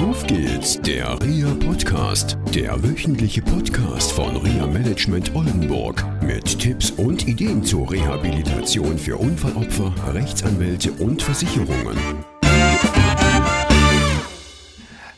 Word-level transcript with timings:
Auf 0.00 0.26
geht's, 0.26 0.80
der 0.80 1.20
RIA 1.20 1.54
Podcast, 1.56 2.38
der 2.54 2.82
wöchentliche 2.82 3.42
Podcast 3.42 4.12
von 4.12 4.34
RIA 4.34 4.66
Management 4.66 5.34
Oldenburg 5.34 6.02
mit 6.22 6.58
Tipps 6.58 6.90
und 6.92 7.28
Ideen 7.28 7.62
zur 7.62 7.92
Rehabilitation 7.92 8.96
für 8.96 9.18
Unfallopfer, 9.18 9.92
Rechtsanwälte 10.14 10.90
und 10.92 11.22
Versicherungen. 11.22 11.98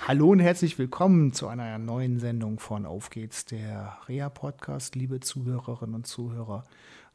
Hallo 0.01 0.31
und 0.31 0.41
herzlich 0.41 0.77
willkommen 0.81 1.33
zu 1.33 1.47
einer 1.47 1.79
neuen 1.79 2.19
Sendung 2.19 2.59
von 2.59 2.85
Auf 2.85 3.09
geht's, 3.11 3.45
der 3.45 3.99
REA 4.09 4.31
Podcast, 4.31 4.97
liebe 4.97 5.21
Zuhörerinnen 5.21 5.95
und 5.95 6.09
Zuhörer. 6.09 6.65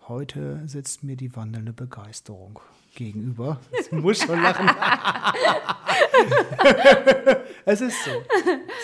Heute 0.07 0.61
sitzt 0.67 1.03
mir 1.03 1.17
die 1.17 1.35
wandelnde 1.35 1.73
Begeisterung 1.73 2.61
gegenüber. 2.95 3.59
Sie 3.89 3.97
muss 3.97 4.19
schon 4.19 4.41
lachen. 4.41 4.69
es 7.65 7.81
ist 7.81 8.05
so. 8.05 8.11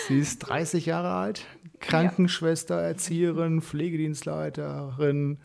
Sie 0.06 0.18
ist 0.18 0.40
30 0.40 0.84
Jahre 0.84 1.14
alt, 1.14 1.46
Krankenschwester, 1.80 2.78
Erzieherin, 2.78 3.62
Pflegedienstleiterin. 3.62 5.38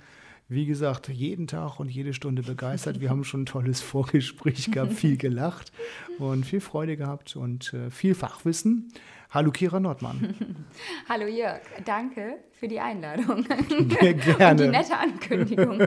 Wie 0.52 0.66
gesagt, 0.66 1.10
jeden 1.10 1.46
Tag 1.46 1.80
und 1.80 1.90
jede 1.90 2.12
Stunde 2.12 2.42
begeistert. 2.42 3.00
Wir 3.00 3.12
haben 3.12 3.24
schon 3.24 3.44
ein 3.44 3.46
tolles 3.46 3.82
Vorgespräch 3.82 4.72
gehabt, 4.72 4.94
viel 4.94 5.16
gelacht 5.16 5.72
und 6.18 6.44
viel 6.44 6.60
Freude 6.60 6.98
gehabt 6.98 7.36
und 7.36 7.72
äh, 7.76 7.92
viel 7.92 8.16
Fachwissen. 8.16 8.92
Hallo 9.30 9.52
Kira 9.52 9.80
Nordmann. 9.80 10.34
Hallo 11.08 11.28
Jörg, 11.28 11.62
danke 11.86 12.38
für 12.54 12.68
die 12.68 12.80
Einladung. 12.80 13.44
Gerne. 14.02 14.50
Und 14.50 14.60
die 14.60 14.68
nette 14.70 14.98
Ankündigung. 14.98 15.84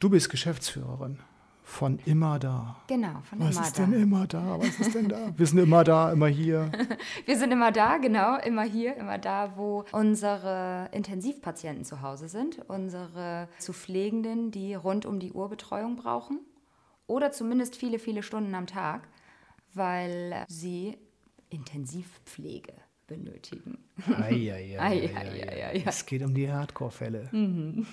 Du 0.00 0.08
bist 0.08 0.30
Geschäftsführerin 0.30 1.18
von 1.66 1.98
Immer 2.06 2.38
Da. 2.38 2.76
Genau, 2.86 3.20
von 3.24 3.40
Was 3.40 3.56
immer 3.56 3.66
ist 3.66 3.78
da. 3.78 3.84
denn 3.84 3.92
immer 3.92 4.26
da? 4.28 4.58
Was 4.60 4.78
ist 4.78 4.94
denn 4.94 5.08
da? 5.08 5.32
Wir 5.36 5.46
sind 5.46 5.58
immer 5.58 5.82
da, 5.82 6.12
immer 6.12 6.28
hier. 6.28 6.70
Wir 7.26 7.36
sind 7.36 7.50
immer 7.50 7.72
da, 7.72 7.98
genau, 7.98 8.38
immer 8.38 8.62
hier, 8.62 8.96
immer 8.96 9.18
da, 9.18 9.56
wo 9.56 9.84
unsere 9.90 10.88
Intensivpatienten 10.92 11.84
zu 11.84 12.02
Hause 12.02 12.28
sind, 12.28 12.60
unsere 12.68 13.48
zu 13.58 13.72
Pflegenden, 13.72 14.52
die 14.52 14.74
rund 14.74 15.06
um 15.06 15.18
die 15.18 15.32
Uhr 15.32 15.48
Betreuung 15.50 15.96
brauchen 15.96 16.38
oder 17.08 17.32
zumindest 17.32 17.74
viele, 17.74 17.98
viele 17.98 18.22
Stunden 18.22 18.54
am 18.54 18.68
Tag, 18.68 19.08
weil 19.74 20.44
sie 20.48 20.96
Intensivpflege 21.50 22.72
benötigen. 23.06 23.78
Ei, 24.22 24.50
ei, 24.50 24.76
ei, 24.76 24.78
Ei, 24.78 24.98
ei, 25.00 25.06
ei, 25.06 25.16
ei, 25.16 25.40
ei, 25.40 25.48
ei. 25.48 25.76
ei. 25.78 25.84
Es 25.86 26.04
geht 26.06 26.22
um 26.22 26.34
die 26.34 26.50
Hardcore-Fälle. 26.50 27.30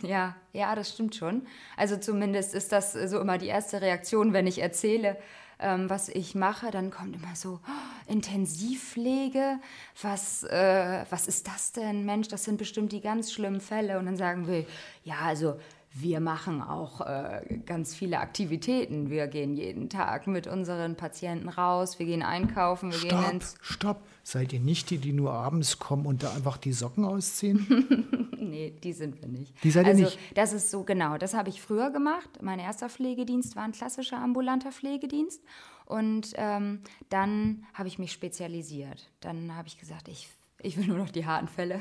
Ja, 0.02 0.36
ja, 0.52 0.76
das 0.76 0.90
stimmt 0.94 1.16
schon. 1.16 1.44
Also 1.78 1.98
zumindest 1.98 2.54
ist 2.54 2.72
das 2.72 2.94
so 2.94 3.20
immer 3.20 3.38
die 3.38 3.48
erste 3.48 3.82
Reaktion, 3.82 4.34
wenn 4.34 4.48
ich 4.48 4.60
erzähle, 4.62 5.18
ähm, 5.60 5.90
was 5.90 6.10
ich 6.10 6.36
mache, 6.36 6.72
dann 6.72 6.90
kommt 6.92 7.16
immer 7.16 7.36
so 7.36 7.60
"Oh, 7.66 8.12
Intensivpflege. 8.12 9.60
Was, 10.02 10.44
äh, 10.44 11.06
was 11.10 11.28
ist 11.28 11.48
das 11.48 11.72
denn, 11.72 12.06
Mensch? 12.06 12.28
Das 12.28 12.44
sind 12.44 12.58
bestimmt 12.58 12.92
die 12.92 13.02
ganz 13.02 13.32
schlimmen 13.32 13.62
Fälle. 13.62 14.00
Und 14.00 14.06
dann 14.08 14.18
sagen 14.18 14.48
wir, 14.48 14.66
ja, 15.04 15.16
also 15.24 15.60
wir 15.96 16.20
machen 16.20 16.62
auch 16.62 17.02
äh, 17.02 17.60
ganz 17.66 17.96
viele 17.96 18.20
Aktivitäten. 18.20 19.10
Wir 19.10 19.28
gehen 19.28 19.56
jeden 19.56 19.90
Tag 19.90 20.26
mit 20.26 20.48
unseren 20.48 20.96
Patienten 20.96 21.50
raus, 21.50 22.00
wir 22.00 22.08
gehen 22.08 22.24
einkaufen, 22.24 22.92
wir 22.92 23.00
gehen 23.00 23.10
Stopp, 23.10 23.32
ins 23.32 23.56
stopp. 23.62 24.02
Seid 24.24 24.54
ihr 24.54 24.60
nicht 24.60 24.90
die, 24.90 24.98
die 24.98 25.14
nur 25.14 25.34
abends 25.34 25.78
kommen 25.78 26.06
und 26.06 26.24
da 26.24 26.34
einfach 26.34 26.58
die 26.58 26.74
Socken 26.74 27.06
ausziehen? 27.06 28.30
Nee, 28.44 28.74
die 28.84 28.92
sind 28.92 29.22
wir 29.22 29.30
nicht. 29.30 29.54
Die 29.64 29.72
seid 29.72 29.86
ihr 29.86 29.92
also, 29.92 30.04
nicht? 30.04 30.20
Das 30.36 30.52
ist 30.52 30.70
so, 30.70 30.84
genau. 30.84 31.18
Das 31.18 31.34
habe 31.34 31.48
ich 31.48 31.62
früher 31.62 31.92
gemacht. 31.92 32.30
Mein 32.42 32.60
erster 32.60 32.90
Pflegedienst 32.90 33.56
war 33.56 33.64
ein 33.64 33.72
klassischer 33.72 34.18
ambulanter 34.18 34.72
Pflegedienst. 34.72 35.42
Und 35.86 36.34
ähm, 36.36 36.82
dann 37.10 37.66
habe 37.74 37.88
ich 37.88 38.00
mich 38.00 38.12
spezialisiert. 38.12 39.10
Dann 39.22 39.56
habe 39.56 39.70
ich 39.70 39.80
gesagt, 39.80 40.08
ich, 40.08 40.30
ich 40.64 40.78
will 40.78 40.88
nur 40.88 40.98
noch 40.98 41.12
die 41.12 41.26
harten 41.26 41.48
Fälle. 41.48 41.80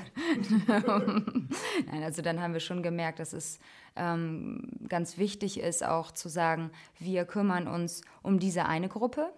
Nein, 0.66 2.02
also 2.02 2.20
dann 2.20 2.40
haben 2.40 2.52
wir 2.52 2.60
schon 2.60 2.82
gemerkt, 2.82 3.20
dass 3.20 3.32
es 3.32 3.58
ähm, 3.96 4.68
ganz 4.88 5.18
wichtig 5.18 5.60
ist, 5.60 5.84
auch 5.84 6.10
zu 6.10 6.28
sagen, 6.28 6.70
wir 6.98 7.24
kümmern 7.24 7.68
uns 7.68 8.02
um 8.22 8.38
diese 8.38 8.66
eine 8.66 8.88
Gruppe 8.88 9.32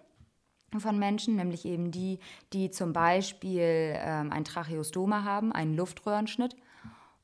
von 0.77 0.97
Menschen, 0.97 1.35
nämlich 1.35 1.65
eben 1.65 1.91
die, 1.91 2.19
die 2.53 2.71
zum 2.71 2.91
Beispiel 2.91 3.93
ähm, 3.97 4.31
ein 4.31 4.43
Tracheostoma 4.43 5.23
haben, 5.23 5.51
einen 5.51 5.75
Luftröhrenschnitt 5.75 6.55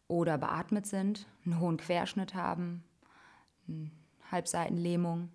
oder 0.08 0.38
beatmet 0.38 0.86
sind, 0.86 1.28
einen 1.46 1.60
hohen 1.60 1.78
Querschnitt 1.78 2.36
haben, 2.36 2.84
eine 3.68 3.92
Halbseitenlähmung, 4.32 5.30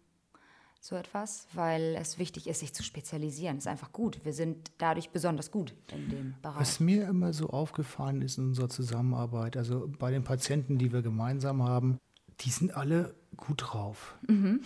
so 0.86 0.96
etwas, 0.96 1.46
weil 1.52 1.96
es 2.00 2.18
wichtig 2.18 2.46
ist, 2.46 2.60
sich 2.60 2.72
zu 2.72 2.82
spezialisieren. 2.82 3.58
Ist 3.58 3.66
einfach 3.66 3.92
gut. 3.92 4.20
Wir 4.24 4.32
sind 4.32 4.70
dadurch 4.78 5.10
besonders 5.10 5.50
gut 5.50 5.74
in 5.92 6.08
dem 6.08 6.34
Bereich. 6.42 6.60
Was 6.60 6.80
mir 6.80 7.08
immer 7.08 7.32
so 7.32 7.48
aufgefallen 7.50 8.22
ist 8.22 8.38
in 8.38 8.46
unserer 8.46 8.68
Zusammenarbeit, 8.68 9.56
also 9.56 9.90
bei 9.98 10.10
den 10.10 10.24
Patienten, 10.24 10.78
die 10.78 10.92
wir 10.92 11.02
gemeinsam 11.02 11.62
haben, 11.62 11.98
die 12.40 12.50
sind 12.50 12.76
alle 12.76 13.14
gut 13.36 13.64
drauf. 13.66 14.16
Mhm. 14.28 14.60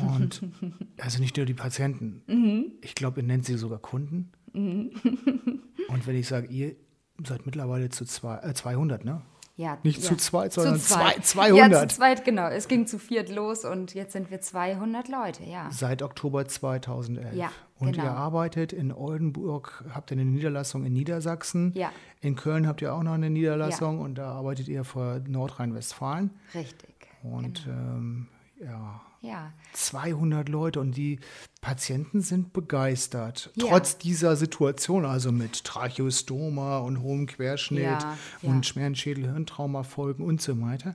Und 0.00 0.42
also 0.98 1.20
nicht 1.20 1.36
nur 1.36 1.46
die 1.46 1.54
Patienten. 1.54 2.22
Mhm. 2.26 2.72
Ich 2.80 2.94
glaube, 2.94 3.20
ihr 3.20 3.26
nennt 3.26 3.44
sie 3.44 3.58
sogar 3.58 3.78
Kunden. 3.78 4.32
Und 4.54 6.06
wenn 6.06 6.16
ich 6.16 6.26
sage, 6.26 6.48
ihr 6.48 6.76
seid 7.24 7.46
mittlerweile 7.46 7.90
zu 7.90 8.04
zwei, 8.04 8.38
äh, 8.38 8.54
200, 8.54 9.04
ne? 9.04 9.22
Ja, 9.58 9.76
Nicht 9.82 10.00
ja. 10.02 10.08
zu 10.10 10.16
zweit, 10.16 10.52
Zu 10.52 10.60
sondern 10.62 10.80
zweit. 10.80 11.26
zwei- 11.26 11.48
Ja, 11.48 11.66
200. 11.68 11.90
zu 11.90 11.96
zweit, 11.96 12.24
genau. 12.24 12.46
Es 12.48 12.68
ging 12.68 12.86
zu 12.86 12.98
viert 12.98 13.28
los 13.28 13.64
und 13.64 13.92
jetzt 13.92 14.12
sind 14.12 14.30
wir 14.30 14.40
200 14.40 15.08
Leute, 15.08 15.42
ja. 15.44 15.68
Seit 15.72 16.00
Oktober 16.02 16.46
2011. 16.46 17.34
Ja, 17.34 17.50
Und 17.80 17.92
genau. 17.92 18.04
ihr 18.04 18.10
arbeitet 18.12 18.72
in 18.72 18.92
Oldenburg, 18.92 19.84
habt 19.92 20.12
ihr 20.12 20.16
eine 20.16 20.24
Niederlassung 20.24 20.84
in 20.86 20.92
Niedersachsen. 20.92 21.72
Ja. 21.74 21.90
In 22.20 22.36
Köln 22.36 22.68
habt 22.68 22.82
ihr 22.82 22.94
auch 22.94 23.02
noch 23.02 23.14
eine 23.14 23.30
Niederlassung 23.30 24.00
und 24.00 24.14
da 24.16 24.30
arbeitet 24.30 24.68
ihr 24.68 24.84
für 24.84 25.20
Nordrhein-Westfalen. 25.26 26.30
Richtig. 26.54 26.94
Und 27.24 27.66
ähm, 27.68 28.28
ja, 28.62 29.00
Ja. 29.20 29.52
200 29.72 30.48
Leute 30.48 30.80
und 30.80 30.96
die 30.96 31.18
Patienten 31.60 32.20
sind 32.20 32.52
begeistert. 32.52 33.50
Ja. 33.56 33.66
Trotz 33.68 33.98
dieser 33.98 34.36
Situation, 34.36 35.04
also 35.04 35.32
mit 35.32 35.64
Tracheostoma 35.64 36.78
und 36.78 37.02
hohem 37.02 37.26
Querschnitt 37.26 37.82
Ja, 37.82 38.16
ja. 38.42 38.48
und 38.48 38.64
schweren 38.64 38.94
Schädel-Hirntraumafolgen 38.94 40.24
und 40.24 40.40
so 40.40 40.60
weiter. 40.60 40.94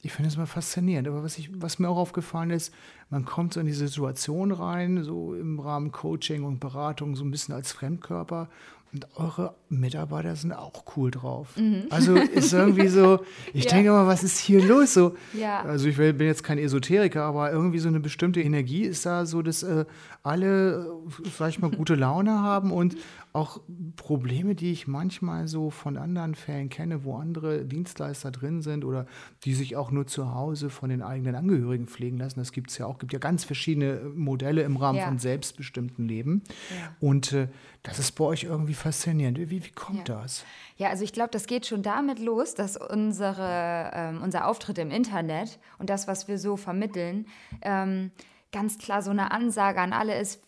Ich 0.00 0.12
finde 0.12 0.28
es 0.28 0.36
immer 0.36 0.46
faszinierend. 0.46 1.08
Aber 1.08 1.22
was, 1.22 1.38
ich, 1.38 1.50
was 1.60 1.78
mir 1.78 1.88
auch 1.88 1.96
aufgefallen 1.96 2.50
ist, 2.50 2.72
man 3.10 3.24
kommt 3.24 3.54
so 3.54 3.60
in 3.60 3.66
die 3.66 3.72
Situation 3.72 4.52
rein, 4.52 5.02
so 5.02 5.34
im 5.34 5.58
Rahmen 5.60 5.92
Coaching 5.92 6.44
und 6.44 6.60
Beratung, 6.60 7.16
so 7.16 7.24
ein 7.24 7.30
bisschen 7.30 7.54
als 7.54 7.72
Fremdkörper. 7.72 8.48
Und 8.90 9.06
eure 9.16 9.54
Mitarbeiter 9.68 10.34
sind 10.34 10.52
auch 10.54 10.96
cool 10.96 11.10
drauf. 11.10 11.48
Also 11.90 12.14
ist 12.16 12.54
irgendwie 12.54 12.88
so, 12.88 13.16
ich 13.52 13.64
Mhm. 13.64 13.68
Ja. 13.68 13.70
denke 13.76 13.90
mal, 13.90 14.06
was 14.06 14.22
ist 14.24 14.38
hier 14.38 14.64
los? 14.66 14.94
So, 14.94 15.14
Ja. 15.34 15.60
Also 15.60 15.88
ich 15.88 15.98
bin 15.98 16.18
jetzt 16.20 16.42
kein 16.42 16.56
Esoteriker, 16.56 17.22
aber 17.24 17.52
irgendwie 17.52 17.80
so 17.80 17.88
eine 17.88 18.00
bestimmte 18.00 18.40
Energie 18.40 18.84
ist 18.84 19.04
da 19.04 19.26
so, 19.26 19.42
dass 19.42 19.62
äh, 19.62 19.84
alle, 20.22 20.86
äh, 20.86 21.28
sag 21.36 21.50
ich 21.50 21.58
mal, 21.58 21.70
gute 21.70 21.96
Laune 21.96 22.30
haben 22.40 22.72
und 22.72 22.96
auch 23.34 23.60
Probleme, 23.96 24.54
die 24.54 24.72
ich 24.72 24.88
manchmal 24.88 25.48
so 25.48 25.68
von 25.68 25.98
anderen 25.98 26.34
Fällen 26.34 26.70
kenne, 26.70 27.04
wo 27.04 27.16
andere 27.16 27.66
Dienstleister 27.66 28.30
drin 28.30 28.62
sind 28.62 28.86
oder 28.86 29.06
die 29.44 29.52
sich 29.52 29.76
auch 29.76 29.90
nur 29.90 30.06
zu 30.06 30.34
Hause 30.34 30.70
von 30.70 30.88
den 30.88 31.02
eigenen 31.02 31.34
Angehörigen 31.34 31.86
pflegen 31.86 32.16
lassen. 32.16 32.38
Das 32.40 32.52
gibt 32.52 32.70
es 32.70 32.78
ja 32.78 32.86
auch. 32.86 32.97
Gibt 32.98 33.12
ja 33.12 33.18
ganz 33.18 33.44
verschiedene 33.44 34.10
Modelle 34.14 34.62
im 34.62 34.76
Rahmen 34.76 34.98
Ja. 34.98 35.06
von 35.06 35.18
selbstbestimmten 35.18 36.06
Leben. 36.08 36.42
Ja. 36.70 36.94
Und 37.00 37.32
äh, 37.32 37.48
das 37.82 37.98
ist 37.98 38.12
bei 38.12 38.24
euch 38.24 38.44
irgendwie 38.44 38.74
faszinierend. 38.74 39.38
Wie, 39.38 39.50
wie 39.64 39.70
kommt 39.70 40.08
Ja. 40.08 40.20
das? 40.20 40.44
Ja, 40.76 40.88
also 40.90 41.04
ich 41.04 41.12
glaube, 41.12 41.30
das 41.30 41.46
geht 41.46 41.66
schon 41.66 41.82
damit 41.82 42.18
los, 42.18 42.54
dass 42.54 42.76
unsere, 42.76 43.90
ähm, 43.94 44.22
unser 44.22 44.46
Auftritt 44.46 44.78
im 44.78 44.90
Internet 44.90 45.58
und 45.78 45.90
das, 45.90 46.06
was 46.08 46.28
wir 46.28 46.38
so 46.38 46.56
vermitteln, 46.56 47.26
ähm, 47.62 48.10
ganz 48.52 48.78
klar 48.78 49.02
so 49.02 49.10
eine 49.10 49.30
Ansage 49.30 49.80
an 49.80 49.92
alle 49.92 50.18
ist, 50.18 50.40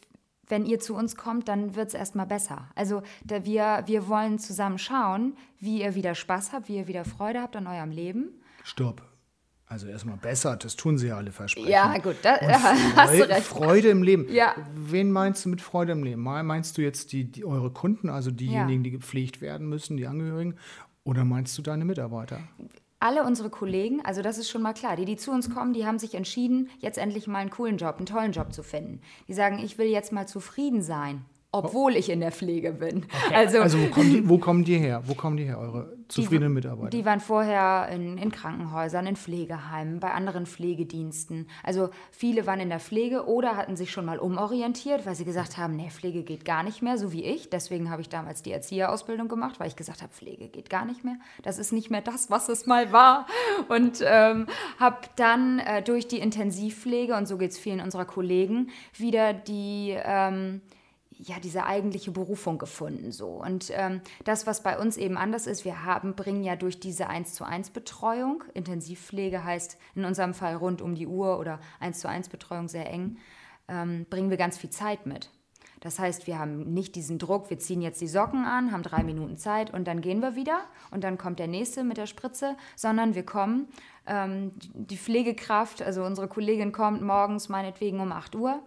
wenn 0.49 0.67
ihr 0.67 0.81
zu 0.81 0.97
uns 0.97 1.15
kommt, 1.15 1.47
dann 1.49 1.77
wird 1.77 1.89
es 1.89 1.95
erstmal 1.95 2.27
besser. 2.27 2.69
Also 2.75 3.03
da 3.25 3.45
wir, 3.45 3.85
wir 3.87 4.09
wollen 4.09 4.39
zusammen 4.41 4.79
schauen, 4.79 5.37
wie 5.61 5.81
ihr 5.83 5.95
wieder 5.95 6.17
Spaß 6.17 6.53
habt, 6.53 6.69
wie 6.69 6.77
ihr 6.77 6.89
wieder 6.89 7.05
Freude 7.05 7.41
habt 7.41 7.55
an 7.55 7.69
eurem 7.69 7.93
Leben. 7.93 8.31
Stopp. 8.65 9.03
Also 9.71 9.87
erstmal 9.87 10.17
besser, 10.17 10.57
das 10.57 10.75
tun 10.75 10.99
sie 10.99 11.07
ja 11.07 11.17
alle 11.17 11.31
versprechen. 11.31 11.71
Ja, 11.71 11.97
gut, 11.99 12.17
da 12.23 12.35
Und 12.39 12.49
hast 12.97 13.15
du 13.15 13.19
Freude, 13.19 13.29
recht. 13.29 13.47
Freude 13.47 13.89
im 13.91 14.03
Leben. 14.03 14.27
Ja. 14.29 14.57
Wen 14.75 15.13
meinst 15.13 15.45
du 15.45 15.49
mit 15.49 15.63
Freude 15.63 15.93
im 15.93 16.03
Leben? 16.03 16.21
Meinst 16.23 16.77
du 16.77 16.83
jetzt 16.83 17.13
die, 17.13 17.31
die, 17.31 17.45
eure 17.45 17.71
Kunden, 17.71 18.09
also 18.09 18.33
diejenigen, 18.33 18.83
die 18.83 18.91
gepflegt 18.91 19.41
werden 19.41 19.69
müssen, 19.69 19.97
die 19.97 20.09
Angehörigen? 20.09 20.57
Oder 21.05 21.25
meinst 21.25 21.57
du 21.57 21.63
deine 21.63 21.85
Mitarbeiter? 21.85 22.41
alle 23.03 23.25
unsere 23.25 23.49
Kollegen, 23.49 24.05
also 24.05 24.21
das 24.21 24.37
ist 24.37 24.51
schon 24.51 24.61
mal 24.61 24.75
klar, 24.75 24.95
die, 24.95 25.07
die 25.07 25.17
zu 25.17 25.31
uns 25.31 25.49
kommen, 25.49 25.73
die 25.73 25.87
haben 25.87 25.99
sich 25.99 26.15
entschieden, 26.15 26.69
jetzt 26.81 26.99
endlich 26.99 27.27
mal 27.27 27.39
einen 27.39 27.49
coolen 27.49 27.79
Job, 27.79 27.97
einen 27.97 28.05
tollen 28.05 28.33
Job 28.33 28.53
zu 28.53 28.63
finden. 28.63 29.01
Die 29.27 29.33
sagen, 29.33 29.59
ich 29.59 29.79
will 29.79 29.87
jetzt 29.87 30.13
mal 30.13 30.29
zufrieden 30.29 30.83
sein 30.83 31.25
obwohl 31.52 31.97
ich 31.97 32.11
in 32.11 32.20
der 32.20 32.31
Pflege 32.31 32.73
bin. 32.73 33.06
Okay. 33.26 33.35
Also, 33.35 33.61
also 33.61 33.79
wo, 33.81 33.87
kommen 33.87 34.12
die, 34.12 34.29
wo, 34.29 34.38
kommen 34.38 34.64
die, 34.64 34.79
her? 34.79 35.02
Wo 35.06 35.14
kommen 35.14 35.37
die 35.37 35.44
her, 35.44 35.58
eure 35.58 35.97
zufriedenen 36.06 36.52
Mitarbeiter? 36.52 36.91
Die 36.91 37.05
waren 37.05 37.19
vorher 37.19 37.88
in, 37.93 38.19
in, 38.19 38.31
Krankenhäusern, 38.31 39.06
in 39.06 39.17
Pflegeheimen, 39.17 39.99
bei 39.99 40.12
anderen 40.12 40.47
Pflegediensten. 40.47 41.49
Also 41.64 41.91
viele 42.12 42.47
waren 42.47 42.61
in 42.61 42.69
der 42.69 42.79
Pflege 42.79 43.26
oder 43.26 43.56
hatten 43.56 43.76
sich 43.76 43.91
schon 43.91 44.05
mal 44.05 44.19
umorientiert, 44.19 45.06
weil 45.06 45.17
sie 45.17 45.25
gesagt 45.25 45.58
haben, 45.58 45.75
nee, 45.75 45.91
Pflege 45.91 46.23
geht 46.23 46.44
gar 46.44 46.62
nicht 46.62 46.82
mehr, 46.82 46.99
so 46.99 47.12
wie 47.12 47.25
ich. 47.25 47.50
Deswegen 47.50 47.91
habe 47.91 48.02
ich 48.02 48.08
damals 48.08 48.43
die 48.43 48.52
Erzieherausbildung 48.52 49.26
gemacht, 49.26 49.58
weil 49.58 49.67
ich 49.67 49.76
gesagt 49.76 50.02
habe, 50.02 50.12
Pflege 50.12 50.49
geht 50.49 50.70
gar 50.70 50.85
nicht 50.85 51.05
mehr. 51.05 51.17
Das 51.43 51.58
ist 51.58 51.73
nicht 51.73 51.91
mehr 51.91 52.02
das, 52.02 52.31
was 52.31 52.49
es 52.49 52.67
mal 52.67 52.93
war. 52.93 53.26
Und 53.69 54.05
ähm, 54.06 54.47
habe 54.79 54.99
dann 55.17 55.58
äh, 55.58 55.82
durch 55.82 56.06
die 56.06 56.19
Intensivpflege, 56.19 57.17
und 57.17 57.26
so 57.26 57.38
geht 57.38 57.50
es 57.50 57.58
vielen 57.58 57.81
unserer 57.81 58.05
Kollegen, 58.05 58.69
wieder 58.97 59.32
die... 59.32 59.97
Ähm, 60.00 60.61
ja, 61.23 61.39
diese 61.39 61.65
eigentliche 61.65 62.11
Berufung 62.11 62.59
gefunden. 62.59 63.13
So. 63.13 63.29
Und 63.29 63.71
ähm, 63.75 64.01
das, 64.25 64.47
was 64.47 64.63
bei 64.63 64.79
uns 64.79 64.97
eben 64.97 65.17
anders 65.17 65.47
ist, 65.47 65.65
wir 65.65 65.85
haben, 65.85 66.15
bringen 66.15 66.43
ja 66.43 66.57
durch 66.57 66.81
diese 66.81 67.09
1 67.09 67.35
zu 67.35 67.45
1 67.45 67.71
Betreuung, 67.71 68.45
Intensivpflege 68.55 69.45
heißt 69.45 69.79
in 69.95 70.05
unserem 70.05 70.35
Fall 70.35 70.57
rund 70.57 70.83
um 70.83 70.95
die 70.95 71.07
Uhr 71.07 71.39
oder 71.39 71.61
1 71.81 72.01
zu 72.01 72.09
1 72.09 72.29
Betreuung 72.29 72.69
sehr 72.69 72.91
eng, 72.91 73.19
ähm, 73.69 74.07
bringen 74.09 74.31
wir 74.31 74.37
ganz 74.37 74.59
viel 74.59 74.71
Zeit 74.71 75.07
mit. 75.07 75.31
Das 75.81 75.99
heißt, 75.99 76.27
wir 76.27 76.39
haben 76.39 76.75
nicht 76.75 76.95
diesen 76.95 77.19
Druck, 77.19 77.49
wir 77.49 77.59
ziehen 77.59 77.81
jetzt 77.81 78.03
die 78.03 78.09
Socken 78.09 78.45
an, 78.45 78.71
haben 78.71 78.83
drei 78.83 79.03
Minuten 79.03 79.39
Zeit 79.39 79.73
und 79.73 79.87
dann 79.89 80.03
gehen 80.03 80.21
wir 80.21 80.37
wieder 80.37 80.61
und 80.91 81.05
dann 81.05 81.17
kommt 81.17 81.39
der 81.39 81.49
nächste 81.49 81.85
mit 81.85 81.97
der 81.97 82.07
Spritze, 82.07 82.57
sondern 82.77 83.15
wir 83.15 83.25
kommen, 83.25 83.69
ähm, 84.07 84.53
die 84.75 84.99
Pflegekraft, 84.99 85.81
also 85.81 86.05
unsere 86.05 86.29
Kollegin 86.29 86.73
kommt 86.73 87.01
morgens 87.01 87.49
meinetwegen 87.49 88.01
um 88.01 88.13
8 88.13 88.35
Uhr 88.35 88.63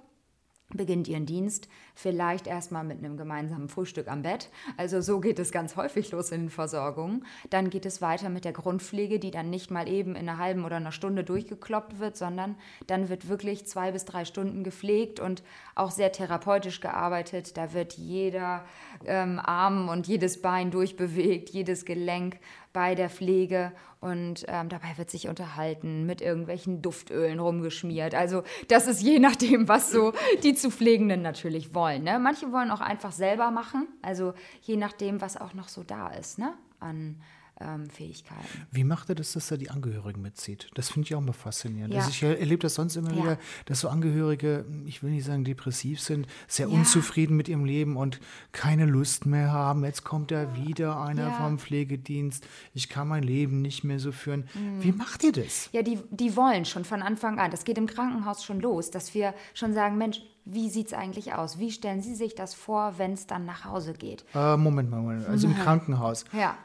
beginnt 0.74 1.08
ihren 1.08 1.26
Dienst, 1.26 1.68
vielleicht 1.96 2.48
erstmal 2.48 2.84
mit 2.84 3.00
einem 3.00 3.18
gemeinsamen 3.18 3.70
Frühstück 3.70 4.08
am 4.08 4.22
Bett. 4.24 4.50
Also 4.78 5.02
so 5.02 5.20
geht 5.20 5.40
es 5.40 5.52
ganz 5.52 5.76
häufig 5.76 6.12
los 6.12 6.32
in 6.32 6.44
den 6.44 6.50
Versorgungen. 6.50 7.26
Dann 7.50 7.70
geht 7.70 7.86
es 7.86 8.02
weiter 8.02 8.30
mit 8.30 8.46
der 8.46 8.54
Grundpflege, 8.54 9.20
die 9.20 9.32
dann 9.32 9.50
nicht 9.50 9.72
mal 9.72 9.88
eben 9.88 10.16
in 10.16 10.28
einer 10.28 10.38
halben 10.38 10.66
oder 10.66 10.78
einer 10.78 10.92
Stunde 10.92 11.24
durchgekloppt 11.24 12.00
wird, 12.00 12.18
sondern 12.18 12.56
dann 12.88 13.10
wird 13.10 13.30
wirklich 13.30 13.66
zwei 13.66 13.92
bis 13.92 14.06
drei 14.06 14.26
Stunden 14.26 14.64
gepflegt 14.64 15.20
und 15.20 15.44
auch 15.76 15.92
sehr 15.92 16.12
therapeutisch 16.12 16.82
gearbeitet. 16.82 17.58
Da 17.58 17.74
wird 17.74 17.94
jeder 17.94 18.66
ähm, 19.06 19.40
Arm 19.40 19.90
und 19.90 20.08
jedes 20.08 20.42
Bein 20.42 20.72
durchbewegt, 20.72 21.50
jedes 21.50 21.86
Gelenk 21.86 22.40
bei 22.74 22.96
der 22.96 23.10
Pflege 23.10 23.72
und 24.04 24.44
ähm, 24.50 24.68
dabei 24.68 24.98
wird 24.98 25.10
sich 25.10 25.30
unterhalten, 25.30 26.06
mit 26.06 26.22
irgendwelchen 26.22 26.82
Duftölen 26.82 27.40
rumgeschmiert. 27.40 28.14
Also 28.14 28.44
das 28.68 28.88
ist 28.88 29.02
je 29.02 29.20
nachdem, 29.28 29.70
was 29.70 29.92
so 29.92 30.12
die 30.44 30.54
zu 30.54 30.70
Pflegenden 30.70 31.22
natürlich 31.22 31.74
wollen. 31.74 32.04
Ne? 32.04 32.20
Manche 32.20 32.52
wollen 32.52 32.70
auch 32.70 32.82
einfach 32.82 33.14
selber 33.14 33.50
machen, 33.50 33.88
also 34.02 34.34
je 34.62 34.76
nachdem, 34.76 35.22
was 35.22 35.38
auch 35.38 35.54
noch 35.54 35.70
so 35.70 35.84
da 35.84 36.10
ist 36.10 36.38
ne? 36.38 36.54
an 36.82 37.16
ähm, 37.64 37.90
Fähigkeiten. 37.90 38.68
Wie 38.72 38.84
macht 38.84 39.10
er 39.10 39.16
das, 39.16 39.34
dass 39.34 39.50
er 39.52 39.58
die 39.58 39.70
Angehörigen 39.70 40.22
mitzieht? 40.22 40.70
Das 40.76 40.90
finde 40.90 41.08
ich 41.08 41.16
auch 41.16 41.22
mal 41.22 41.34
faszinierend. 41.34 41.94
Ja. 41.94 42.02
Also 42.02 42.12
ich 42.12 42.24
erlebe 42.24 42.62
das 42.62 42.76
sonst 42.76 42.96
immer 42.96 43.12
ja. 43.12 43.18
wieder, 43.18 43.38
dass 43.66 43.82
so 43.82 43.90
Angehörige, 43.90 44.66
ich 44.86 45.04
will 45.04 45.12
nicht 45.12 45.26
sagen 45.26 45.44
depressiv 45.44 46.02
sind, 46.02 46.28
sehr 46.48 46.68
ja. 46.68 46.74
unzufrieden 46.74 47.38
mit 47.38 47.48
ihrem 47.48 47.66
Leben 47.66 47.98
und 47.98 48.20
keine 48.52 48.86
Lust 48.86 49.26
mehr 49.26 49.52
haben. 49.52 49.84
Jetzt 49.84 50.04
kommt 50.04 50.32
da 50.32 50.56
wieder 50.56 51.00
einer 51.00 51.32
vom 51.32 51.60
Pflegedienst. 51.60 52.46
Ich 52.74 52.90
kann 52.90 53.08
mein 53.08 53.24
Leben 53.24 53.62
nicht 53.62 53.84
mehr 53.84 54.00
so 54.00 54.12
führen. 54.12 54.48
Mhm. 54.54 54.84
Wie 54.84 54.92
macht 54.92 55.24
ihr 55.24 55.32
das? 55.32 55.70
Ja, 55.72 55.82
die, 55.82 56.00
die 56.10 56.36
wollen 56.36 56.66
schon 56.66 56.86
von 56.86 57.02
Anfang 57.02 57.40
an. 57.40 57.52
Das 57.52 57.64
geht 57.64 57.78
im 57.78 57.88
Krankenhaus 57.88 58.44
schon 58.44 58.60
los, 58.60 58.92
dass 58.92 59.14
wir 59.14 59.34
schon 59.54 59.74
sagen, 59.74 59.98
Mensch, 59.98 60.22
wie 60.46 60.70
sieht 60.70 60.88
es 60.88 60.94
eigentlich 60.94 61.34
aus? 61.34 61.58
Wie 61.58 61.72
stellen 61.72 62.02
Sie 62.02 62.16
sich 62.16 62.36
das 62.36 62.54
vor, 62.54 62.96
wenn 62.98 63.14
es 63.14 63.28
dann 63.28 63.46
nach 63.46 63.66
Hause 63.66 63.94
geht? 63.94 64.26
Äh, 64.34 64.58
Moment 64.58 64.90
mal, 64.90 65.02
Moment. 65.02 65.28
also 65.28 65.48
im 65.48 65.56
Krankenhaus. 65.56 66.26
Ja. 66.34 66.58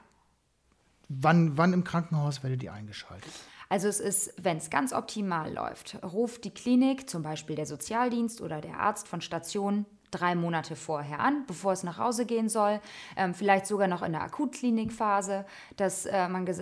Wann, 1.09 1.57
wann 1.57 1.73
im 1.73 1.85
Krankenhaus 1.85 2.43
werdet 2.43 2.63
ihr 2.63 2.73
eingeschaltet? 2.73 3.33
Also 3.71 3.89
es 3.89 4.01
ist, 4.01 4.33
wenn 4.43 4.57
es 4.57 4.71
ganz 4.71 4.93
optimal 4.93 5.53
läuft, 5.53 6.03
ruft 6.03 6.45
die 6.45 6.51
Klinik, 6.51 7.09
zum 7.09 7.23
Beispiel 7.23 7.57
der 7.57 7.67
Sozialdienst 7.67 8.41
oder 8.41 8.61
der 8.61 8.79
Arzt 8.79 9.09
von 9.09 9.21
Station 9.21 9.85
drei 10.11 10.35
Monate 10.35 10.77
vorher 10.77 11.21
an, 11.21 11.45
bevor 11.47 11.73
es 11.73 11.83
nach 11.83 11.99
Hause 11.99 12.27
gehen 12.27 12.49
soll. 12.49 12.81
Ähm, 13.17 13.35
vielleicht 13.35 13.67
sogar 13.67 13.89
noch 13.89 14.03
in 14.03 14.13
der 14.13 14.23
Akutklinikphase, 14.23 15.45
dass, 15.77 16.07
äh, 16.07 16.29
man 16.29 16.47
ges 16.47 16.61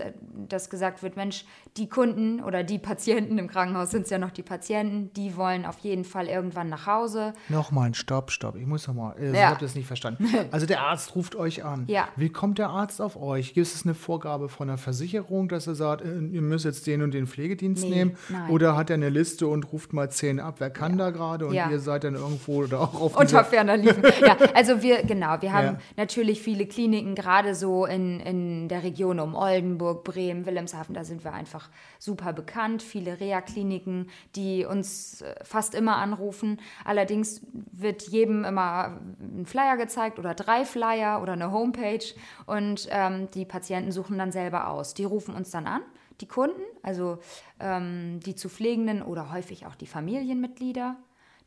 dass 0.49 0.71
gesagt 0.71 1.03
wird, 1.03 1.17
Mensch, 1.17 1.45
die 1.77 1.89
Kunden 1.89 2.43
oder 2.43 2.65
die 2.65 2.79
Patienten 2.79 3.39
im 3.39 3.49
Krankenhaus 3.49 3.91
sind 3.91 4.03
es 4.03 4.11
ja 4.11 4.19
noch 4.19 4.31
die 4.31 4.43
Patienten, 4.43 5.13
die 5.15 5.37
wollen 5.37 5.67
auf 5.67 5.79
jeden 5.81 6.05
Fall 6.05 6.27
irgendwann 6.27 6.69
nach 6.69 6.87
Hause. 6.87 7.35
Nochmal, 7.49 7.95
stopp, 7.95 8.31
stopp, 8.31 8.57
ich 8.57 8.67
muss 8.67 8.87
nochmal, 8.87 9.17
äh, 9.19 9.27
ja. 9.27 9.33
ich 9.33 9.47
habe 9.47 9.61
das 9.61 9.75
nicht 9.75 9.87
verstanden. 9.87 10.27
Also 10.51 10.65
der 10.65 10.81
Arzt 10.83 11.15
ruft 11.17 11.35
euch 11.35 11.65
an. 11.65 11.85
Ja. 11.89 12.09
Wie 12.15 12.29
kommt 12.29 12.59
der 12.59 12.69
Arzt 12.69 13.01
auf 13.01 13.21
euch? 13.21 13.53
Gibt 13.53 13.67
es 13.67 13.85
eine 13.85 13.95
Vorgabe 13.95 14.49
von 14.49 14.69
der 14.69 14.79
Versicherung, 14.79 15.49
dass 15.49 15.67
er 15.67 15.75
sagt, 15.75 16.03
äh, 16.03 16.19
ihr 16.19 16.41
müsst 16.41 16.65
jetzt 16.65 16.87
den 16.87 17.03
und 17.03 17.13
den 17.13 17.27
Pflegedienst 17.27 17.85
nee, 17.85 17.91
nehmen? 17.91 18.17
Nein. 18.29 18.51
Oder 18.51 18.77
hat 18.77 18.91
er 18.91 18.95
eine 18.95 19.09
Liste 19.09 19.49
und 19.49 19.73
ruft 19.73 19.93
mal 19.93 20.11
zehn 20.11 20.41
ab, 20.41 20.57
wer 20.59 20.71
kann 20.71 20.93
ja. 20.93 21.07
da 21.07 21.11
gerade 21.11 21.47
und 21.47 21.55
ihr 21.55 21.81
seid 21.81 22.05
dann 22.05 22.15
irgendwo 22.15 22.65
oder 22.65 22.81
auch 22.81 23.01
auf 23.01 23.17
unter 23.39 23.49
ferner 23.49 23.77
liefen. 23.77 24.03
ja, 24.21 24.37
also 24.55 24.83
wir, 24.83 25.03
genau, 25.03 25.41
wir 25.41 25.53
haben 25.53 25.67
ja. 25.67 25.79
natürlich 25.97 26.43
viele 26.43 26.67
Kliniken, 26.67 27.15
gerade 27.15 27.55
so 27.55 27.87
in, 27.87 28.21
in 28.21 28.69
der 28.69 28.83
Region 28.83 29.21
um 29.21 29.35
Oldenburg, 29.35 30.05
Bremen, 30.05 30.47
Wilhelmshaven, 30.47 30.95
da 30.95 31.05
sind 31.05 31.25
wir 31.25 31.33
einfach 31.33 31.69
super 31.99 32.33
bekannt. 32.33 32.83
Viele 32.83 33.21
Reha-Kliniken, 33.21 34.09
die 34.35 34.65
uns 34.65 35.23
äh, 35.23 35.35
fast 35.43 35.75
immer 35.75 35.97
anrufen. 35.97 36.61
Allerdings 36.85 37.43
wird 37.53 38.03
jedem 38.03 38.45
immer 38.45 38.99
ein 39.21 39.47
Flyer 39.47 39.77
gezeigt 39.77 40.19
oder 40.19 40.35
drei 40.35 40.65
Flyer 40.65 41.23
oder 41.23 41.33
eine 41.33 41.53
Homepage 41.53 42.05
und 42.47 42.89
ähm, 42.91 43.29
die 43.35 43.45
Patienten 43.45 43.93
suchen 43.93 44.19
dann 44.19 44.33
selber 44.33 44.69
aus. 44.69 44.95
Die 44.95 45.05
rufen 45.05 45.35
uns 45.35 45.51
dann 45.51 45.67
an 45.67 45.83
die 46.21 46.29
Kunden, 46.29 46.63
also 46.83 47.19
ähm, 47.61 48.21
die 48.21 48.35
zu 48.35 48.49
Pflegenden 48.49 49.03
oder 49.03 49.33
häufig 49.33 49.67
auch 49.67 49.75
die 49.75 49.87
Familienmitglieder, 49.87 50.97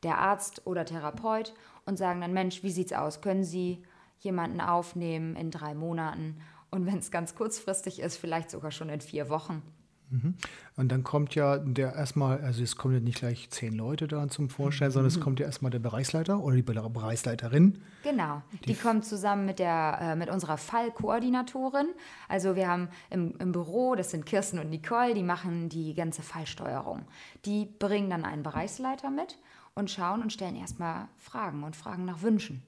der 0.04 0.18
Arzt 0.18 0.66
oder 0.66 0.86
Therapeut 0.86 1.54
und 1.86 1.98
sagen 1.98 2.22
dann, 2.22 2.34
Mensch, 2.34 2.64
wie 2.64 2.72
sieht's 2.72 2.94
aus? 2.94 3.22
Können 3.22 3.44
Sie 3.44 3.84
jemanden 4.20 4.62
aufnehmen 4.62 5.36
in 5.36 5.52
drei 5.52 5.74
Monaten? 5.74 6.42
Und 6.72 6.86
wenn 6.86 7.00
es 7.00 7.12
ganz 7.12 7.36
kurzfristig 7.36 8.00
ist, 8.00 8.18
vielleicht 8.18 8.52
sogar 8.52 8.72
schon 8.72 8.90
in 8.90 9.02
vier 9.02 9.30
Wochen. 9.30 9.64
Mhm. 10.10 10.36
Und 10.76 10.92
dann 10.92 11.04
kommt 11.04 11.36
ja 11.36 11.58
der 11.58 11.94
erstmal, 11.94 12.42
also 12.42 12.64
es 12.64 12.76
kommen 12.76 12.96
ja 12.96 13.00
nicht 13.00 13.20
gleich 13.20 13.50
zehn 13.50 13.74
Leute 13.74 14.08
da 14.08 14.28
zum 14.28 14.50
Vorstellen, 14.50 14.90
mhm. 14.90 14.94
sondern 14.94 15.08
es 15.08 15.18
mhm. 15.18 15.22
kommt 15.22 15.40
ja 15.40 15.46
erstmal 15.46 15.72
der 15.72 15.80
Bereichsleiter 15.80 16.40
oder 16.40 16.56
die 16.56 16.62
Bereichsleiterin. 16.64 17.82
Genau, 18.04 18.42
die, 18.54 18.74
die 18.74 18.76
kommt 18.76 19.06
zusammen 19.06 19.46
mit, 19.46 19.60
der, 19.60 20.00
äh, 20.02 20.16
mit 20.16 20.30
unserer 20.30 20.58
Fallkoordinatorin. 20.58 21.88
Also 22.28 22.56
wir 22.56 22.68
haben 22.68 22.90
im, 23.10 23.36
im 23.40 23.52
Büro, 23.52 23.96
das 23.96 24.12
sind 24.12 24.26
Kirsten 24.26 24.60
und 24.60 24.70
Nicole, 24.70 25.14
die 25.14 25.24
machen 25.24 25.70
die 25.70 25.94
ganze 25.94 26.22
Fallsteuerung. 26.22 27.04
Die 27.46 27.66
bringen 27.66 28.10
dann 28.10 28.26
einen 28.26 28.44
Bereichsleiter 28.44 29.12
mit 29.12 29.38
und 29.76 29.92
schauen 29.92 30.22
und 30.22 30.34
stellen 30.34 30.56
erstmal 30.56 31.08
Fragen 31.18 31.64
und 31.64 31.76
fragen 31.76 32.06
nach 32.06 32.22
Wünschen 32.22 32.64